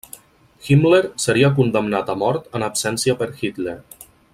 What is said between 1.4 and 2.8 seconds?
condemnat a mort en